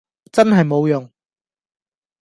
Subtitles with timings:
[0.31, 1.11] 真係冇用